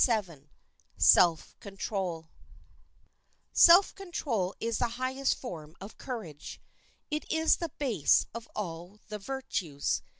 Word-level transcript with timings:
]Self 0.97 1.55
control 1.59 2.25
is 3.53 3.59
the 4.79 4.89
highest 4.95 5.35
form 5.37 5.75
of 5.79 5.97
courage. 5.99 6.59
It 7.11 7.31
is 7.31 7.57
the 7.57 7.69
base 7.69 8.25
of 8.33 8.49
all 8.55 8.99
the 9.09 9.19
virtues. 9.19 10.01